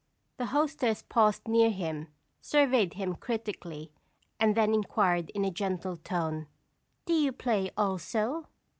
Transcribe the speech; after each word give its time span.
The 0.37 0.47
hostess 0.47 1.03
paused 1.07 1.47
near 1.47 1.69
him, 1.69 2.07
surveyed 2.41 2.95
him 2.95 3.13
critically, 3.15 3.91
and 4.39 4.55
then 4.57 4.73
inquired, 4.73 5.29
in 5.35 5.45
a 5.45 5.51
gentle 5.51 5.95
tone: 5.97 6.47
"Do 7.05 7.13
you 7.13 7.31
play 7.31 7.69
also?" 7.77 8.47